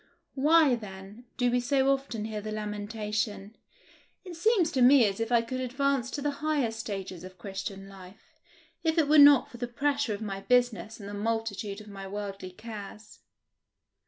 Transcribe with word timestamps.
Why, 0.33 0.73
then, 0.73 1.25
do 1.37 1.51
we 1.51 1.59
so 1.59 1.93
often 1.93 2.25
hear 2.25 2.41
the 2.41 2.51
lamentation, 2.51 3.55
"It 4.25 4.35
seems 4.35 4.71
to 4.71 4.81
me 4.81 5.05
as 5.05 5.19
if 5.19 5.31
I 5.31 5.43
could 5.43 5.59
advance 5.59 6.09
to 6.09 6.23
the 6.23 6.31
higher 6.41 6.71
stages 6.71 7.23
of 7.23 7.37
Christian 7.37 7.87
life, 7.87 8.33
if 8.83 8.97
it 8.97 9.07
were 9.07 9.19
not 9.19 9.51
for 9.51 9.57
the 9.57 9.67
pressure 9.67 10.15
of 10.15 10.21
my 10.23 10.39
business 10.41 10.99
and 10.99 11.07
the 11.07 11.13
multitude 11.13 11.81
of 11.81 11.87
my 11.87 12.07
worldly 12.07 12.49
cares"? 12.49 13.19